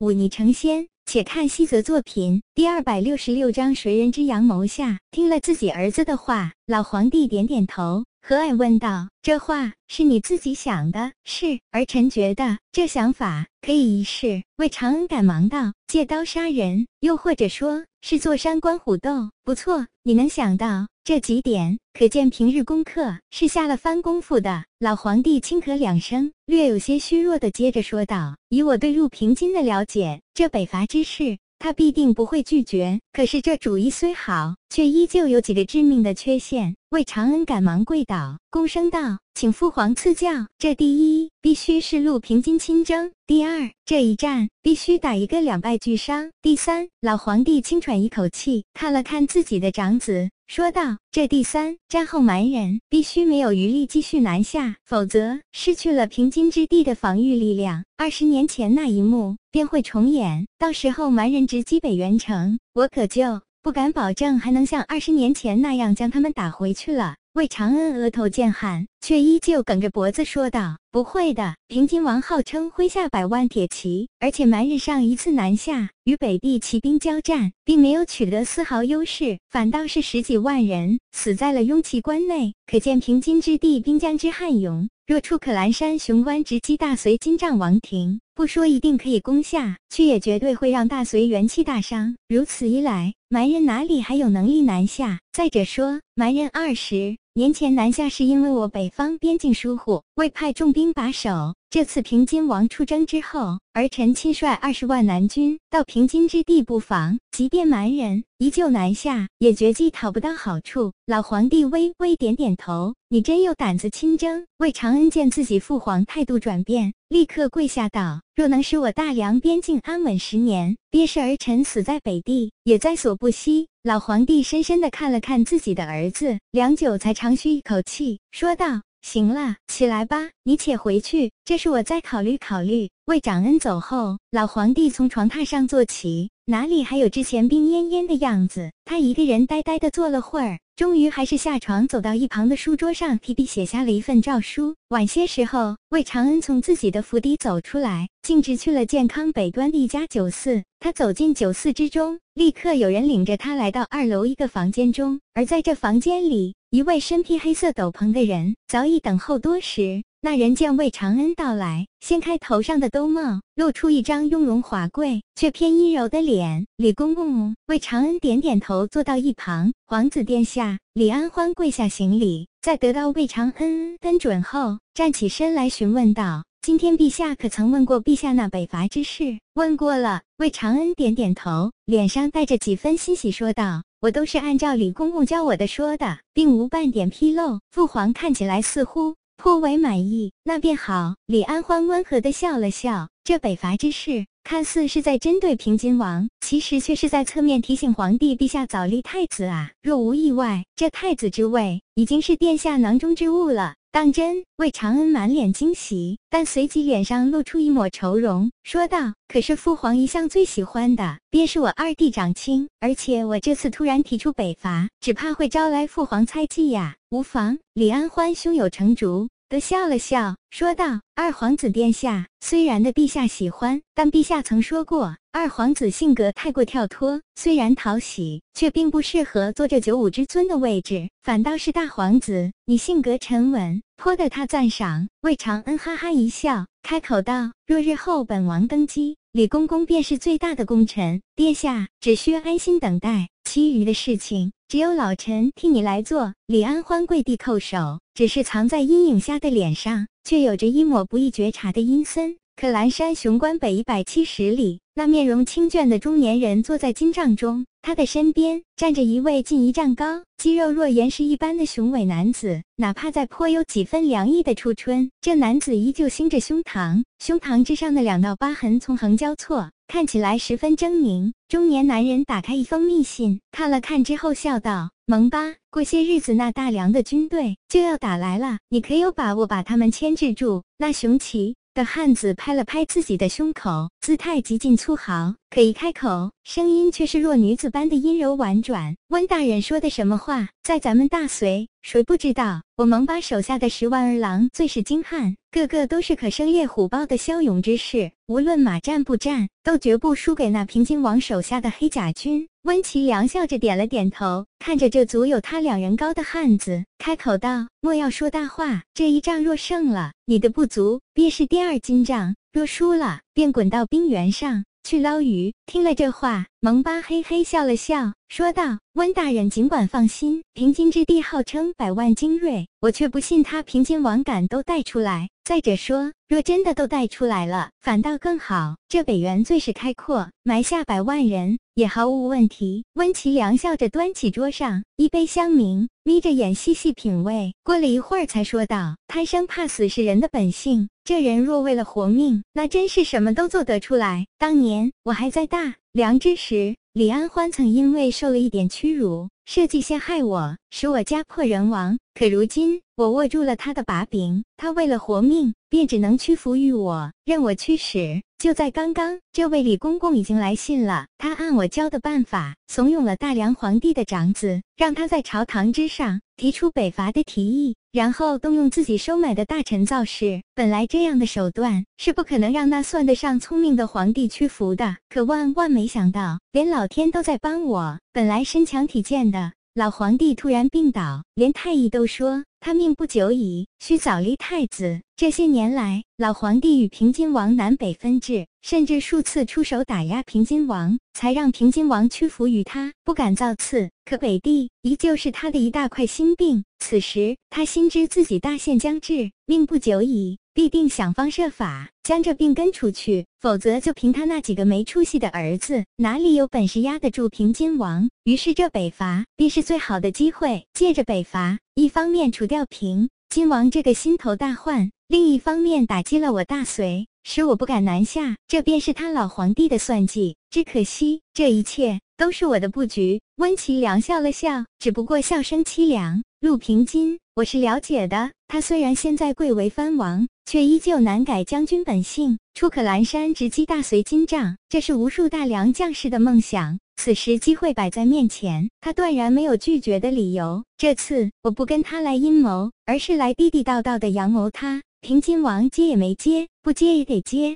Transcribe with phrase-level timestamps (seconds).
[0.00, 0.88] 忤逆成仙。
[1.04, 4.98] 且看西泽作品第二百六十六章谁人之阳谋下。
[5.10, 14.42] 听了自己儿子的话，老皇帝点点头，和蔼问道：“这话是你自己想的？”“是。”儿臣觉得这想法可以一试。
[14.56, 19.86] 魏长恩赶忙道：“借刀杀人，又或者说是坐山观虎斗，不错。
[20.04, 33.00] 你能想到这几点，可见平日功课是下了番功夫的。”老皇帝轻咳两声，略有些虚弱的接着说道：“以我对陆平金的了解，这北伐之事，他必定不会拒绝。
[33.12, 40.48] 可是这主意虽好，却依旧有几个致命的缺陷。”魏长恩赶忙跪倒，躬声道：“请父皇赐教。
[40.58, 50.30] 这第一，必须是陆平津亲征；第二，这一战必须打一个两败俱伤；第三。”老皇帝轻喘一口气，看了看自己的长子。
[50.48, 60.44] 说道：“这第三战后，蛮人必须没有余力继续南下，否则失去了平津之地的防御力量，二十年前那一幕便会重演。
[60.58, 84.88] 到时候蛮人直击北元城，我可就不敢保证还能像二十年前那样将他们打回去了。”魏长恩额头见汗，却依旧梗着脖子说道：“不会的，平津王号称麾下百万铁骑，而且蛮人上一次南下与北地骑兵交战，并没有取得丝毫优势，反倒是十几万人死在了雍齐关内，可见平津之地兵将之悍勇。
[85.06, 92.16] 若出可兰山雄关，直击大隋金帐王庭，不说一定可以攻下，却也绝对会让大隋元气大伤。
[92.28, 95.20] 如此一来，蛮人哪里还有能力南下？
[95.30, 101.54] 再者说，蛮人二十。”年前南下是因为我北方边境疏忽，未派重兵把守。
[101.70, 110.92] 这次平津王出征之后，儿臣亲率二十万南军到平津之地布防，即便蛮人依旧南下，也绝计讨不到好处。
[111.06, 138.70] 老皇帝微微点点头：“你真有胆子亲征。”魏长恩见自己父皇态度转变，立刻跪下道：“若能使我大梁边境安稳十年，便是儿臣死在北地也在所不惜。”老皇帝深深地看了看自己的儿子，良久才长吁一口气，说道：“行了，起来吧，你且回去，这是我再考虑考虑。”魏长恩走后，老皇帝从床榻上坐起，哪里还有之前病恹恹的样子？
[138.84, 140.58] 他一个人呆呆地坐了会儿。
[140.80, 144.76] 终于还是下床，走到一旁的书桌上，提笔写下了一份诏书。
[144.88, 150.62] 晚些时候，魏长恩从自己的府邸走出来，径直去了健康北端的一家酒肆。
[150.78, 155.20] 他走进酒肆之中，立刻有人领着他来到二楼一个房间中。
[155.34, 160.02] 而在这房间里，一位身披黑色斗篷的人早已等候多时。
[160.22, 166.66] 那人见魏长恩到来，掀开头上的兜帽，露出一张雍容华贵却偏阴柔的脸。
[166.76, 169.72] 李公公，魏长恩点点头，坐到一旁。
[169.86, 180.20] 皇子殿下，李安欢跪下行礼，在得到魏长恩恩准后，站起身来询问道：“今天陛下可曾问过陛下那北伐之事？”问过了。
[180.36, 187.60] 魏长恩点点头，脸上带着几分欣喜，说道：“我都是按照李公公教我的说的，并无半点纰漏。
[187.70, 191.14] 父皇看起来似乎……”颇为满意，那便好。
[191.24, 199.70] 李安欢温和的笑了笑，这北伐之事，看似是在针对平津王，其实却是在侧面提醒皇帝陛下早立太子啊。
[199.82, 203.74] 若无意外，这太子之位已经是殿下囊中之物了。
[203.92, 204.44] 当真？
[204.56, 217.58] 魏长恩满脸惊喜，但随即脸上露出一抹愁容，说道：“可是父皇一向最喜欢的，便是我二弟长卿，而且我这次突然提出北伐，只怕会招来父皇猜忌呀。”无妨。
[217.74, 231.08] 李安欢胸有成竹的笑了笑，说道：“二皇子殿下虽然的陛下喜欢，但陛下曾说过，二皇子性格太过跳脱，虽然讨喜，却并不适合坐这九五之尊的位置。
[231.24, 246.32] 反倒是大皇子，你性格沉稳，颇得他赞赏。”魏长恩哈哈一笑，开口道：“若日后本王登基，李公公便是最大的功臣，殿下只需安心等待，其余的事情。”只有老臣替你来做。
[246.46, 252.36] 李安欢跪地叩首，只是藏在阴影下的脸上，却有着一抹不易觉察的阴森。
[252.54, 262.60] 可蓝山雄关北一百七十里，那面容清倦的中年人坐在金帐中，他的身边站着一位近一丈高、肌肉若岩石一般的雄伟男子。
[262.76, 269.70] 哪怕在颇有几分凉意的初春，这男子依旧星着胸膛，胸膛之上的两道疤痕纵横交错。
[269.88, 271.32] 看起来十分狰狞。
[271.48, 288.96] 中年男人打开一封密信，看了看之后笑道：“蒙巴，过些日子那大梁的军队就要打来了，你可有把握把他们牵制住？”那雄奇的汉子拍了拍自己的胸口，姿态极尽粗豪，可一开口，声音却是弱女子般的阴柔婉转。
[289.08, 292.62] 温大人说的什么话，在咱们大隋，谁不知道？
[292.78, 302.48] 我蒙巴手下的十万儿郎最是精悍，个个都是可生猎虎豹的骁勇之士，无论马战不战，都绝不输给那平津王手下的黑甲军。
[302.62, 315.52] 温其良笑着点了点头，看着这足有他两人高的汉子，开口道：“莫要说大话，这一仗若胜了，你的不足便是第二金仗；若输了，便滚到冰原上。”去捞鱼。
[315.66, 325.28] 听了这话，蒙巴嘿嘿笑了笑，说道：“温大人尽管放心，平津之地号称百万精锐，我却不信他平津王敢都带出来。
[325.44, 328.76] 再者说，若真的都带出来了，反倒更好。
[328.88, 344.28] 这北原最是开阔，埋下百万人也毫无问题。”温其良笑着端起桌上一杯香茗，眯着眼细细品味，过了一会儿才说道：“贪生怕死是人的本性。”这人若为了活命，那真是什么都做得出来。
[344.38, 351.98] 当年我还在大梁之时，李安欢曾因为受了一点屈辱，设计陷害我，使我家破人亡。
[352.14, 358.22] 可如今我握住了他的把柄，他为了活命，便只能屈服于我，任我驱使。
[358.40, 367.76] 就在刚刚，这位李公公已经来信了，他按我教的办法，怂恿了大梁皇帝的长子，让他在朝堂之上提出北伐的提议。
[367.92, 374.96] 然后动用自己收买的大臣造势，本来这样的手段是不可能让那算得上聪明的皇帝屈服的。
[375.10, 377.98] 可万万没想到，连老天都在帮我。
[378.10, 385.00] 本来身强体健的老皇帝突然病倒，连太医都说他命不久矣，需早立太子。
[385.16, 393.90] 这些年来，老皇帝与平津王南北分治，甚至数次出手打压平津王，才让平津王屈服于他，不敢造次。
[394.04, 396.64] 可北地依旧是他的一大块心病。
[396.78, 408.08] 此时他心知自己大限将至，命不久矣，必定想方设法将这病根除去，否则就凭他那几个没出息的儿子，哪里有本事压得住平津王？
[408.24, 414.90] 于是这北伐便是最好的机会，借着北伐，一方面除掉平津王这个心头大患。
[415.06, 420.36] 另一方面，打击了我大隋，使我不敢南下，这便是他老皇帝的算计。
[420.50, 423.20] 只可惜，这一切都是我的布局。
[423.36, 426.22] 温其良笑了笑，只不过笑声凄凉。
[426.40, 428.32] 陆平金，我是了解的。
[428.48, 436.80] 他虽然现在贵为藩王，却依旧难改将军本性，出可蓝山，直击大隋金帐，这是无数大梁将士的梦想。
[436.96, 440.64] 此时机会摆在面前，他断然没有拒绝的理由。
[440.76, 444.82] 这次我不跟他来阴谋，而是来地地道道的阳谋他。
[445.00, 447.48] 平津王接也没接，不接也得接。